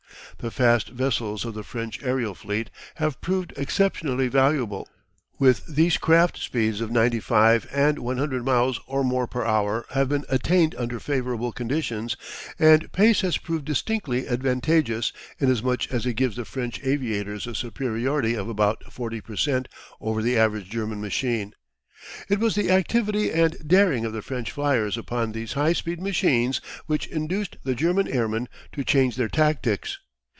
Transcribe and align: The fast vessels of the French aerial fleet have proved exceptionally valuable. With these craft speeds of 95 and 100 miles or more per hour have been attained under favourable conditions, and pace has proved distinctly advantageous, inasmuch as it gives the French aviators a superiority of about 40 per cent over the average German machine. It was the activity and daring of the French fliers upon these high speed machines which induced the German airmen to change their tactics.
The 0.37 0.49
fast 0.49 0.89
vessels 0.89 1.45
of 1.45 1.53
the 1.53 1.61
French 1.61 2.01
aerial 2.01 2.33
fleet 2.33 2.71
have 2.95 3.21
proved 3.21 3.53
exceptionally 3.57 4.27
valuable. 4.27 4.87
With 5.37 5.63
these 5.67 5.97
craft 5.99 6.39
speeds 6.39 6.81
of 6.81 6.89
95 6.89 7.67
and 7.71 7.99
100 7.99 8.43
miles 8.43 8.79
or 8.87 9.03
more 9.03 9.27
per 9.27 9.45
hour 9.45 9.85
have 9.91 10.09
been 10.09 10.25
attained 10.29 10.73
under 10.79 10.99
favourable 10.99 11.51
conditions, 11.51 12.17
and 12.57 12.91
pace 12.91 13.21
has 13.21 13.37
proved 13.37 13.65
distinctly 13.65 14.27
advantageous, 14.27 15.13
inasmuch 15.37 15.91
as 15.93 16.07
it 16.07 16.15
gives 16.15 16.37
the 16.37 16.45
French 16.45 16.79
aviators 16.83 17.45
a 17.45 17.53
superiority 17.53 18.33
of 18.33 18.49
about 18.49 18.83
40 18.91 19.21
per 19.21 19.35
cent 19.35 19.67
over 19.99 20.23
the 20.23 20.39
average 20.39 20.71
German 20.71 20.99
machine. 20.99 21.53
It 22.29 22.39
was 22.39 22.55
the 22.55 22.71
activity 22.71 23.31
and 23.31 23.55
daring 23.67 24.05
of 24.05 24.13
the 24.13 24.23
French 24.23 24.51
fliers 24.51 24.97
upon 24.97 25.33
these 25.33 25.53
high 25.53 25.73
speed 25.73 26.01
machines 26.01 26.61
which 26.87 27.05
induced 27.05 27.57
the 27.63 27.75
German 27.75 28.07
airmen 28.07 28.49
to 28.71 28.83
change 28.83 29.17
their 29.17 29.29
tactics. 29.29 29.99